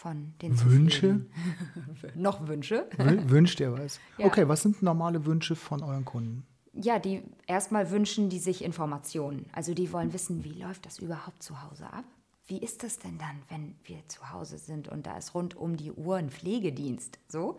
von 0.00 0.32
den 0.40 0.58
Wünsche? 0.64 1.26
Noch 2.14 2.46
Wünsche. 2.48 2.86
Wünscht 2.96 3.60
ihr 3.60 3.72
was? 3.72 4.00
Ja. 4.18 4.26
Okay, 4.26 4.48
was 4.48 4.62
sind 4.62 4.82
normale 4.82 5.26
Wünsche 5.26 5.56
von 5.56 5.82
euren 5.82 6.04
Kunden? 6.04 6.46
Ja, 6.72 6.98
die 6.98 7.22
erstmal 7.46 7.90
wünschen 7.90 8.28
die 8.28 8.38
sich 8.38 8.62
Informationen. 8.62 9.46
Also 9.52 9.74
die 9.74 9.92
wollen 9.92 10.12
wissen, 10.12 10.44
wie 10.44 10.62
läuft 10.62 10.86
das 10.86 10.98
überhaupt 10.98 11.42
zu 11.42 11.62
Hause 11.62 11.92
ab? 11.92 12.04
Wie 12.46 12.58
ist 12.58 12.82
das 12.82 12.98
denn 12.98 13.18
dann, 13.18 13.42
wenn 13.48 13.76
wir 13.84 14.06
zu 14.08 14.30
Hause 14.32 14.58
sind 14.58 14.88
und 14.88 15.06
da 15.06 15.16
ist 15.16 15.34
rund 15.34 15.56
um 15.56 15.76
die 15.76 15.92
Uhr 15.92 16.16
ein 16.16 16.30
Pflegedienst? 16.30 17.18
So, 17.28 17.58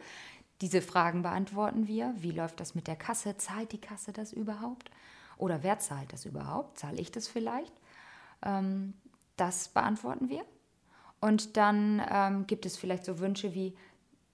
diese 0.62 0.82
Fragen 0.82 1.24
beantworten 1.24 1.88
wir. 1.88 2.14
Wie 2.18 2.32
läuft 2.32 2.60
das 2.60 2.76
mit 2.76 2.88
der 2.88 2.96
Kasse? 2.96 3.38
Zahlt 3.38 3.72
die 3.72 3.82
Kasse 3.82 4.14
das 4.14 4.34
überhaupt? 4.34 4.92
Oder 5.38 5.64
wer 5.64 5.80
zahlt 5.80 6.14
das 6.14 6.26
überhaupt? 6.26 6.78
Zahle 6.78 7.00
ich 7.00 7.12
das 7.12 7.28
vielleicht? 7.28 7.74
Ähm, 8.44 8.94
das 9.38 9.70
beantworten 9.70 10.30
wir. 10.30 10.46
Und 11.20 11.58
dann 11.58 12.02
ähm, 12.10 12.48
gibt 12.48 12.66
es 12.66 12.78
vielleicht 12.78 13.06
so 13.06 13.20
Wünsche 13.20 13.54
wie, 13.54 13.76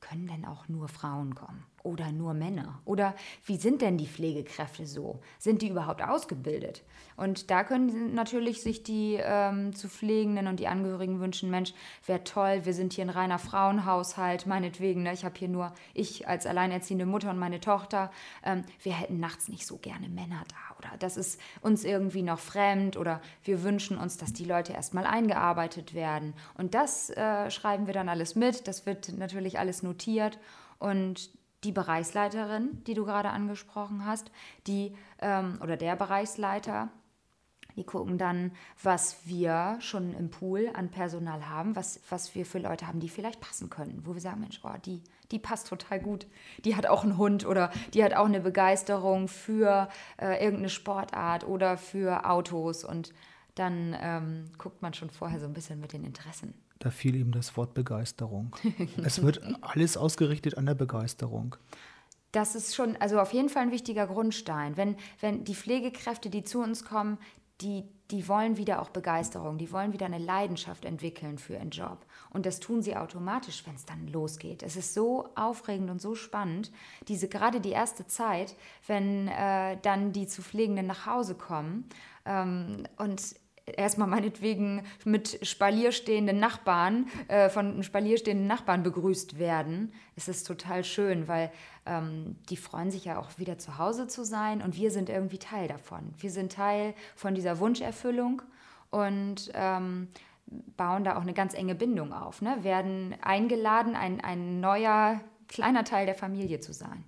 können 0.02 0.28
denn 0.28 0.46
auch 0.46 0.68
nur 0.68 0.88
Frauen 0.88 1.36
kommen? 1.36 1.66
Oder 1.84 2.12
nur 2.12 2.34
Männer? 2.34 2.82
Oder 2.86 3.16
wie 3.46 3.58
sind 3.58 3.82
denn 3.82 3.98
die 3.98 4.08
Pflegekräfte 4.08 4.86
so? 4.86 5.20
Sind 5.40 5.62
die 5.62 5.70
überhaupt 5.70 6.02
ausgebildet? 6.02 6.84
Und 7.16 7.50
da 7.50 7.64
können 7.64 8.14
natürlich 8.14 8.62
sich 8.62 8.84
die 8.84 9.18
ähm, 9.22 9.74
zu 9.74 9.88
Pflegenden 9.88 10.48
und 10.48 10.60
die 10.60 10.68
Angehörigen 10.68 11.20
wünschen, 11.20 11.50
Mensch, 11.50 11.74
wäre 12.06 12.24
toll, 12.24 12.62
wir 12.66 12.74
sind 12.74 12.94
hier 12.94 13.06
ein 13.06 13.10
reiner 13.10 13.40
Frauenhaushalt, 13.40 14.46
meinetwegen, 14.48 15.04
ne? 15.04 15.14
ich 15.14 15.24
habe 15.24 15.38
hier 15.38 15.50
nur 15.50 15.74
ich 15.94 16.28
als 16.28 16.46
alleinerziehende 16.46 17.06
Mutter 17.06 17.30
und 17.30 17.40
meine 17.40 17.60
Tochter, 17.60 18.12
ähm, 18.44 18.64
wir 18.84 18.94
hätten 18.94 19.20
nachts 19.20 19.48
nicht 19.48 19.66
so 19.66 19.78
gerne 19.78 20.10
Männer 20.10 20.44
da 20.50 20.68
oder 20.78 20.98
das 21.00 21.18
ist 21.18 21.40
uns 21.62 21.84
irgendwie 21.84 22.22
noch 22.22 22.40
fremd 22.40 22.98
oder 22.98 23.22
wir 23.44 23.64
wünschen 23.64 23.98
uns, 23.98 24.18
dass 24.18 24.34
die 24.34 24.46
Leute 24.46 24.74
erstmal 24.74 25.06
eingearbeitet 25.06 25.94
werden. 25.94 26.34
Und 26.56 26.76
das 26.76 27.10
äh, 27.10 27.50
schreiben 27.50 27.88
wir 27.88 27.94
dann 27.94 28.10
alles 28.10 28.36
mit, 28.36 28.68
das 28.68 28.86
wird 28.86 29.18
natürlich 29.18 29.60
alles 29.60 29.84
notiert 29.84 30.38
und 30.80 31.30
die 31.64 31.72
Bereichsleiterin, 31.72 32.84
die 32.86 32.94
du 32.94 33.06
gerade 33.06 33.30
angesprochen 33.30 34.06
hast, 34.06 34.32
die 34.68 34.96
ähm, 35.20 35.60
oder 35.62 35.78
der 35.78 35.96
Bereichsleiter, 35.96 36.90
Die 37.78 37.84
gucken 37.84 38.18
dann, 38.18 38.52
was 38.82 39.28
wir 39.28 39.78
schon 39.80 40.14
im 40.16 40.32
Pool 40.32 40.72
an 40.74 40.90
Personal 40.90 41.48
haben, 41.48 41.76
was, 41.76 42.00
was 42.10 42.34
wir 42.34 42.44
für 42.46 42.58
Leute 42.58 42.88
haben, 42.88 43.00
die 43.00 43.10
vielleicht 43.10 43.40
passen 43.40 43.70
können, 43.70 44.02
wo 44.04 44.16
wir 44.16 44.22
sagen, 44.22 44.40
Mensch, 44.40 44.60
oh, 44.64 44.70
die, 44.84 45.04
die 45.32 45.38
passt 45.38 45.68
total 45.68 46.00
gut. 46.00 46.26
Die 46.66 46.76
hat 46.76 46.88
auch 46.88 47.04
einen 47.04 47.18
Hund 47.18 47.46
oder 47.46 47.72
die 47.94 48.04
hat 48.04 48.16
auch 48.16 48.26
eine 48.26 48.40
Begeisterung 48.40 49.28
für 49.28 49.90
äh, 50.20 50.44
irgendeine 50.44 50.70
Sportart 50.70 51.46
oder 51.46 51.78
für 51.78 52.28
Autos 52.28 52.84
und 52.84 53.14
dann 53.54 53.96
ähm, 54.00 54.46
guckt 54.58 54.82
man 54.82 54.94
schon 54.94 55.12
vorher 55.12 55.40
so 55.40 55.46
ein 55.46 55.54
bisschen 55.54 55.80
mit 55.80 55.94
den 55.94 56.04
Interessen. 56.04 56.56
Da 56.80 56.92
fiel 56.92 57.16
eben 57.16 57.32
das 57.32 57.58
Wort 57.58 57.74
Begeisterung. 57.74 58.56
es 59.04 59.22
wird 59.22 59.42
alles 59.62 59.98
ausgerichtet 59.98 60.58
an 60.58 60.66
der 60.66 60.76
Begeisterung. 60.76 61.56
Das 62.32 62.56
ist 62.56 62.76
schon, 62.76 62.96
also 62.98 63.20
auf 63.20 63.34
jeden 63.34 63.50
Fall 63.50 63.64
ein 63.64 63.72
wichtiger 63.72 64.06
Grundstein. 64.06 64.78
Wenn, 64.78 64.98
wenn 65.22 65.44
die 65.44 65.56
Pflegekräfte, 65.56 66.30
die 66.30 66.44
zu 66.44 66.62
uns 66.62 66.84
kommen, 66.84 67.18
die, 67.62 67.84
die 68.12 68.28
wollen 68.28 68.58
wieder 68.58 68.82
auch 68.82 68.90
Begeisterung, 68.90 69.58
die 69.58 69.72
wollen 69.72 69.92
wieder 69.92 70.06
eine 70.06 70.20
Leidenschaft 70.20 70.86
entwickeln 70.86 71.40
für 71.40 71.54
ihren 71.54 71.72
Job. 71.72 72.06
Und 72.30 72.46
das 72.46 72.60
tun 72.60 72.82
sie 72.82 72.96
automatisch, 72.96 73.66
wenn 73.66 73.76
es 73.76 73.86
dann 73.86 74.08
losgeht. 74.08 74.62
Es 74.62 74.76
ist 74.76 74.94
so 74.94 75.30
aufregend 75.36 75.90
und 75.90 76.02
so 76.02 76.14
spannend, 76.14 76.72
diese 77.08 77.28
gerade 77.28 77.60
die 77.60 77.72
erste 77.72 78.06
Zeit, 78.06 78.56
wenn 78.86 79.28
äh, 79.28 79.78
dann 79.82 80.12
die 80.12 80.28
zu 80.28 80.44
Pflegenden 80.44 80.86
nach 80.86 81.08
Hause 81.08 81.34
kommen 81.34 81.90
ähm, 82.26 82.84
und 82.98 83.36
erstmal 83.76 84.08
meinetwegen 84.08 84.84
mit 85.04 85.46
spalierstehenden 85.46 86.40
Nachbarn, 86.40 87.08
äh, 87.28 87.50
von 87.50 87.84
spalierstehenden 87.84 88.48
Nachbarn 88.48 88.84
begrüßt 88.84 89.38
werden. 89.38 89.92
Es 90.16 90.28
ist 90.28 90.48
total 90.48 90.84
schön, 90.84 91.28
weil 91.28 91.52
ähm, 91.86 92.38
die 92.50 92.58
freuen 92.58 92.92
sich 92.92 93.06
ja 93.06 93.20
auch 93.20 93.38
wieder 93.38 93.58
zu 93.58 93.78
Hause 93.78 94.08
zu 94.08 94.24
sein 94.24 94.62
und 94.62 94.76
wir 94.78 94.92
sind 94.92 95.10
irgendwie 95.10 95.40
Teil 95.40 95.68
davon. 95.68 96.14
Wir 96.18 96.32
sind 96.32 96.54
Teil 96.54 96.94
von 97.16 97.36
dieser 97.36 97.60
Wunscherfüllung 97.60 98.42
und 98.90 99.52
ähm, 99.54 100.08
bauen 100.78 101.04
da 101.04 101.18
auch 101.18 101.22
eine 101.22 101.34
ganz 101.34 101.54
enge 101.54 101.76
Bindung 101.76 102.14
auf, 102.14 102.42
ne? 102.42 102.64
werden 102.64 103.16
eingeladen, 103.22 103.96
ein, 103.96 104.22
ein 104.22 104.62
neuer 104.62 105.20
kleiner 105.50 105.84
Teil 105.84 106.06
der 106.06 106.16
Familie 106.16 106.62
zu 106.62 106.72
sein. 106.74 107.04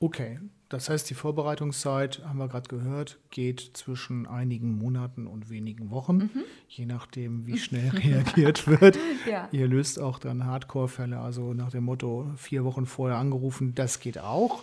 Okay, 0.00 0.40
das 0.70 0.88
heißt, 0.88 1.10
die 1.10 1.14
Vorbereitungszeit, 1.14 2.22
haben 2.24 2.38
wir 2.38 2.46
gerade 2.46 2.68
gehört, 2.68 3.18
geht 3.30 3.72
zwischen 3.74 4.26
einigen 4.26 4.78
Monaten 4.78 5.26
und 5.26 5.50
wenigen 5.50 5.90
Wochen, 5.90 6.16
mhm. 6.16 6.44
je 6.68 6.86
nachdem, 6.86 7.44
wie 7.46 7.58
schnell 7.58 7.90
reagiert 7.90 8.68
wird. 8.68 8.96
ja. 9.28 9.48
Ihr 9.50 9.66
löst 9.66 10.00
auch 10.00 10.20
dann 10.20 10.46
Hardcore-Fälle, 10.46 11.18
also 11.18 11.54
nach 11.54 11.70
dem 11.70 11.84
Motto, 11.84 12.30
vier 12.36 12.64
Wochen 12.64 12.86
vorher 12.86 13.18
angerufen, 13.18 13.74
das 13.74 13.98
geht 13.98 14.20
auch. 14.20 14.62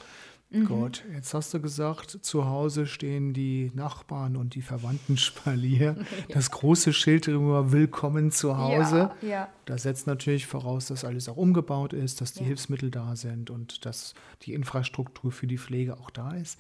Mhm. 0.50 0.66
Gott, 0.66 1.04
jetzt 1.14 1.34
hast 1.34 1.54
du 1.54 1.60
gesagt, 1.60 2.20
zu 2.22 2.46
Hause 2.46 2.86
stehen 2.88 3.34
die 3.34 3.70
Nachbarn 3.76 4.38
und 4.38 4.56
die 4.56 4.62
Verwandten 4.62 5.18
Spalier. 5.18 5.96
Ja. 6.28 6.36
Das 6.36 6.52
große 6.52 6.94
Schild 6.94 7.28
drüber, 7.28 7.72
willkommen 7.72 8.32
zu 8.32 8.58
Hause. 8.58 9.12
Ja, 9.22 9.28
ja. 9.28 9.50
Das 9.66 9.84
setzt 9.84 10.08
natürlich 10.08 10.48
voraus, 10.48 10.88
dass 10.88 11.06
alles 11.06 11.30
auch 11.30 11.38
umgebaut 11.38 11.94
ist, 11.94 12.22
dass 12.22 12.34
die 12.34 12.44
Hilfsmittel 12.44 12.92
da 12.92 13.16
sind 13.16 13.50
und 13.50 13.86
dass 13.86 14.14
die 14.44 14.54
Infrastruktur 14.54 15.32
für 15.32 15.48
die 15.48 15.58
Pflege 15.58 15.98
auch 16.00 16.10
da 16.10 16.32
ist. 16.32 16.60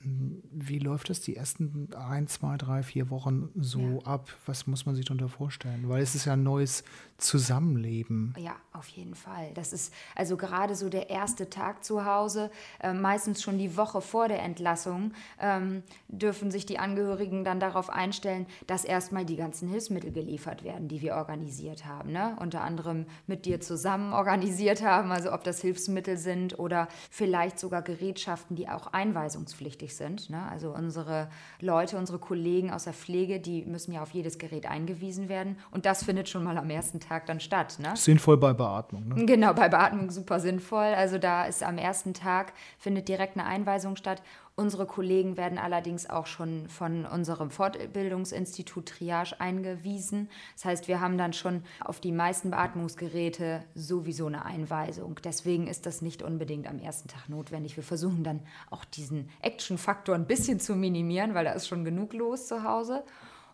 Wie 0.00 0.78
läuft 0.78 1.10
das 1.10 1.20
die 1.20 1.36
ersten 1.36 1.88
ein, 1.94 2.28
zwei, 2.28 2.56
drei, 2.56 2.82
vier 2.82 3.10
Wochen 3.10 3.50
so 3.56 4.02
ab? 4.04 4.28
Was 4.46 4.66
muss 4.66 4.86
man 4.86 4.94
sich 4.94 5.04
darunter 5.04 5.28
vorstellen? 5.28 5.88
Weil 5.88 6.02
es 6.02 6.14
ist 6.14 6.24
ja 6.24 6.34
ein 6.34 6.42
neues 6.42 6.84
Zusammenleben. 7.18 8.32
Ja, 8.38 8.54
auf 8.72 8.86
jeden 8.90 9.16
Fall. 9.16 9.50
Das 9.54 9.72
ist 9.72 9.92
also 10.14 10.36
gerade 10.36 10.76
so 10.76 10.88
der 10.88 11.10
erste 11.10 11.50
Tag 11.50 11.82
zu 11.82 12.04
Hause, 12.04 12.48
äh, 12.80 12.92
meistens 12.92 13.42
schon 13.42 13.58
die 13.58 13.76
Woche 13.76 14.00
vor 14.00 14.28
der 14.28 14.40
Entlassung, 14.40 15.10
ähm, 15.40 15.82
dürfen 16.06 16.52
sich 16.52 16.64
die 16.64 16.78
Angehörigen 16.78 17.42
dann 17.42 17.58
darauf 17.58 17.90
einstellen, 17.90 18.46
dass 18.68 18.84
erstmal 18.84 19.24
die 19.24 19.34
ganzen 19.34 19.68
Hilfsmittel 19.68 20.12
geliefert 20.12 20.62
werden, 20.62 20.86
die 20.86 21.02
wir 21.02 21.16
organisiert 21.16 21.86
haben. 21.86 22.12
Ne? 22.12 22.36
Unter 22.38 22.60
anderem 22.60 23.04
mit 23.26 23.46
dir 23.46 23.60
zusammen 23.60 24.12
organisiert 24.12 24.84
haben, 24.84 25.10
also 25.10 25.32
ob 25.32 25.42
das 25.42 25.60
Hilfsmittel 25.60 26.18
sind 26.18 26.56
oder 26.60 26.86
vielleicht 27.10 27.58
sogar 27.58 27.82
Gerätschaften, 27.82 28.54
die 28.54 28.68
auch 28.68 28.86
einweisungspflichtig 28.92 29.96
sind. 29.96 30.30
Ne? 30.30 30.40
Also 30.48 30.72
unsere 30.72 31.30
Leute, 31.58 31.98
unsere 31.98 32.20
Kollegen 32.20 32.70
aus 32.70 32.84
der 32.84 32.92
Pflege, 32.92 33.40
die 33.40 33.64
müssen 33.64 33.90
ja 33.90 34.02
auf 34.02 34.10
jedes 34.10 34.38
Gerät 34.38 34.66
eingewiesen 34.66 35.28
werden. 35.28 35.58
Und 35.72 35.84
das 35.84 36.04
findet 36.04 36.28
schon 36.28 36.44
mal 36.44 36.56
am 36.56 36.70
ersten 36.70 37.00
Tag 37.00 37.07
Tag 37.08 37.26
dann 37.26 37.40
statt. 37.40 37.78
Ne? 37.80 37.96
Sinnvoll 37.96 38.36
bei 38.36 38.52
Beatmung. 38.52 39.08
Ne? 39.08 39.26
Genau, 39.26 39.54
bei 39.54 39.68
Beatmung 39.68 40.10
super 40.10 40.40
sinnvoll. 40.40 40.94
Also 40.94 41.18
da 41.18 41.44
ist 41.44 41.62
am 41.62 41.78
ersten 41.78 42.14
Tag 42.14 42.52
findet 42.78 43.08
direkt 43.08 43.36
eine 43.36 43.46
Einweisung 43.46 43.96
statt. 43.96 44.22
Unsere 44.58 44.86
Kollegen 44.86 45.36
werden 45.36 45.56
allerdings 45.56 46.10
auch 46.10 46.26
schon 46.26 46.68
von 46.68 47.06
unserem 47.06 47.52
Fortbildungsinstitut 47.52 48.86
Triage 48.86 49.40
eingewiesen. 49.40 50.28
Das 50.56 50.64
heißt, 50.64 50.88
wir 50.88 51.00
haben 51.00 51.16
dann 51.16 51.32
schon 51.32 51.62
auf 51.80 52.00
die 52.00 52.10
meisten 52.10 52.50
Beatmungsgeräte 52.50 53.62
sowieso 53.76 54.26
eine 54.26 54.44
Einweisung. 54.44 55.20
Deswegen 55.22 55.68
ist 55.68 55.86
das 55.86 56.02
nicht 56.02 56.24
unbedingt 56.24 56.66
am 56.66 56.80
ersten 56.80 57.06
Tag 57.06 57.28
notwendig. 57.28 57.76
Wir 57.76 57.84
versuchen 57.84 58.24
dann 58.24 58.40
auch 58.68 58.84
diesen 58.84 59.28
Action-Faktor 59.42 60.16
ein 60.16 60.26
bisschen 60.26 60.58
zu 60.58 60.74
minimieren, 60.74 61.34
weil 61.34 61.44
da 61.44 61.52
ist 61.52 61.68
schon 61.68 61.84
genug 61.84 62.12
los 62.12 62.48
zu 62.48 62.64
Hause. 62.64 63.04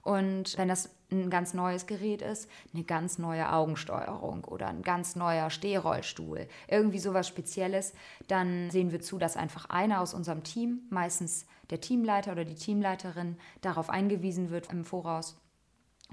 Und 0.04 0.56
wenn 0.58 0.68
das 0.68 0.90
ein 1.10 1.30
ganz 1.30 1.54
neues 1.54 1.86
Gerät 1.86 2.20
ist, 2.22 2.48
eine 2.74 2.84
ganz 2.84 3.18
neue 3.18 3.50
Augensteuerung 3.52 4.44
oder 4.44 4.68
ein 4.68 4.82
ganz 4.82 5.16
neuer 5.16 5.48
Stehrollstuhl, 5.48 6.46
irgendwie 6.68 6.98
sowas 6.98 7.26
Spezielles, 7.26 7.94
dann 8.28 8.70
sehen 8.70 8.92
wir 8.92 9.00
zu, 9.00 9.18
dass 9.18 9.36
einfach 9.36 9.70
einer 9.70 10.00
aus 10.00 10.12
unserem 10.12 10.42
Team, 10.42 10.82
meistens 10.90 11.46
der 11.70 11.80
Teamleiter 11.80 12.32
oder 12.32 12.44
die 12.44 12.54
Teamleiterin, 12.54 13.36
darauf 13.62 13.88
eingewiesen 13.88 14.50
wird 14.50 14.70
im 14.70 14.84
Voraus 14.84 15.40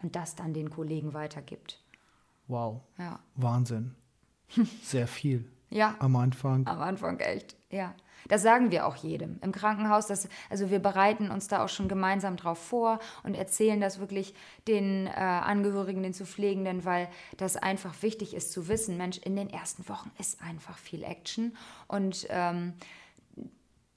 und 0.02 0.16
das 0.16 0.36
dann 0.36 0.54
den 0.54 0.70
Kollegen 0.70 1.14
weitergibt. 1.14 1.84
Wow. 2.48 2.82
Ja. 2.98 3.20
Wahnsinn. 3.36 3.96
Sehr 4.84 5.08
viel. 5.08 5.50
ja. 5.70 5.96
Am 6.00 6.16
Anfang. 6.16 6.66
Am 6.68 6.82
Anfang 6.82 7.20
echt, 7.20 7.56
ja. 7.70 7.94
Das 8.28 8.42
sagen 8.42 8.72
wir 8.72 8.86
auch 8.86 8.96
jedem 8.96 9.40
im 9.42 9.52
Krankenhaus. 9.52 10.08
Dass, 10.08 10.28
also 10.50 10.70
wir 10.70 10.80
bereiten 10.80 11.30
uns 11.32 11.48
da 11.48 11.64
auch 11.64 11.70
schon 11.70 11.88
gemeinsam 11.88 12.38
drauf 12.38 12.60
vor 12.60 13.00
und 13.24 13.36
erzählen 13.36 13.80
das 13.80 14.00
wirklich 14.00 14.34
den 14.68 15.08
äh, 15.08 15.12
Angehörigen, 15.12 16.04
den 16.04 16.14
zu 16.14 16.26
Pflegenden, 16.26 16.86
weil 16.86 17.10
das 17.38 17.58
einfach 17.58 18.02
wichtig 18.02 18.34
ist 18.34 18.52
zu 18.52 18.68
wissen, 18.68 18.98
Mensch, 18.98 19.18
in 19.18 19.36
den 19.36 19.50
ersten 19.50 19.88
Wochen 19.90 20.12
ist 20.20 20.42
einfach 20.42 20.78
viel 20.78 21.04
Action 21.04 21.56
und 21.88 22.28
ähm, 22.30 22.74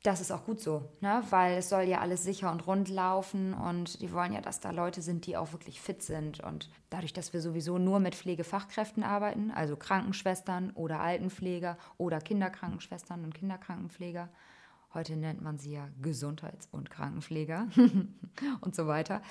das 0.04 0.20
ist 0.20 0.30
auch 0.30 0.44
gut 0.44 0.60
so, 0.60 0.90
ne? 1.00 1.22
weil 1.30 1.56
es 1.56 1.70
soll 1.70 1.84
ja 1.84 2.00
alles 2.00 2.22
sicher 2.22 2.52
und 2.52 2.66
rund 2.66 2.90
laufen 2.90 3.54
und 3.54 4.02
die 4.02 4.12
wollen 4.12 4.34
ja, 4.34 4.42
dass 4.42 4.60
da 4.60 4.70
Leute 4.70 5.00
sind, 5.00 5.24
die 5.26 5.34
auch 5.34 5.52
wirklich 5.52 5.80
fit 5.80 6.02
sind. 6.02 6.40
Und 6.40 6.68
dadurch, 6.90 7.14
dass 7.14 7.32
wir 7.32 7.40
sowieso 7.40 7.78
nur 7.78 8.00
mit 8.00 8.14
Pflegefachkräften 8.14 9.02
arbeiten, 9.02 9.50
also 9.50 9.76
Krankenschwestern 9.76 10.72
oder 10.72 11.00
Altenpfleger 11.00 11.78
oder 11.96 12.20
Kinderkrankenschwestern 12.20 13.24
und 13.24 13.34
Kinderkrankenpfleger, 13.34 14.28
heute 14.92 15.16
nennt 15.16 15.40
man 15.40 15.56
sie 15.56 15.72
ja 15.72 15.88
Gesundheits- 16.02 16.68
und 16.70 16.90
Krankenpfleger 16.90 17.68
und 18.60 18.76
so 18.76 18.86
weiter, 18.86 19.22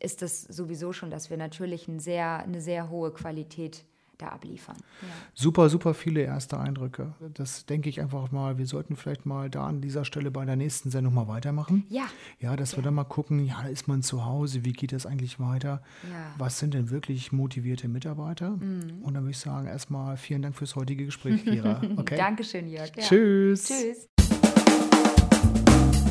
ist 0.00 0.22
das 0.22 0.40
sowieso 0.40 0.94
schon, 0.94 1.10
dass 1.10 1.28
wir 1.28 1.36
natürlich 1.36 1.88
ein 1.88 2.00
sehr, 2.00 2.38
eine 2.38 2.62
sehr 2.62 2.88
hohe 2.88 3.12
Qualität 3.12 3.84
da 4.22 4.28
abliefern. 4.28 4.76
Ja. 5.02 5.08
Super, 5.34 5.68
super 5.68 5.94
viele 5.94 6.22
erste 6.22 6.58
Eindrücke. 6.58 7.14
Das 7.34 7.66
denke 7.66 7.88
ich 7.88 8.00
einfach 8.00 8.30
mal. 8.30 8.58
Wir 8.58 8.66
sollten 8.66 8.96
vielleicht 8.96 9.26
mal 9.26 9.50
da 9.50 9.66
an 9.66 9.80
dieser 9.80 10.04
Stelle 10.04 10.30
bei 10.30 10.44
der 10.44 10.56
nächsten 10.56 10.90
Sendung 10.90 11.14
mal 11.14 11.28
weitermachen. 11.28 11.84
Ja. 11.88 12.06
Ja, 12.38 12.56
dass 12.56 12.72
ja. 12.72 12.78
wir 12.78 12.84
dann 12.84 12.94
mal 12.94 13.04
gucken, 13.04 13.44
ja, 13.44 13.62
ist 13.62 13.88
man 13.88 14.02
zu 14.02 14.24
Hause, 14.24 14.64
wie 14.64 14.72
geht 14.72 14.92
das 14.92 15.06
eigentlich 15.06 15.40
weiter? 15.40 15.82
Ja. 16.10 16.34
Was 16.38 16.58
sind 16.58 16.74
denn 16.74 16.90
wirklich 16.90 17.32
motivierte 17.32 17.88
Mitarbeiter? 17.88 18.50
Mhm. 18.50 19.02
Und 19.02 19.14
dann 19.14 19.24
würde 19.24 19.32
ich 19.32 19.38
sagen, 19.38 19.66
erstmal 19.66 20.16
vielen 20.16 20.42
Dank 20.42 20.56
fürs 20.56 20.76
heutige 20.76 21.04
Gespräch, 21.04 21.44
Kira. 21.44 21.80
Okay? 21.96 22.16
Dankeschön, 22.16 22.68
Jörg. 22.68 22.92
Tschüss. 22.92 23.64
Tschüss. 23.64 24.08